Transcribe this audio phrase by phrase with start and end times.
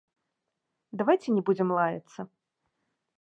[1.01, 2.19] Давайце не будзем лаяцца.